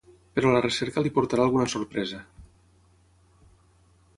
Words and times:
Però 0.37 0.53
la 0.53 0.61
recerca 0.65 1.03
li 1.07 1.11
portarà 1.17 1.45
alguna 1.49 1.67
sorpresa. 1.73 2.23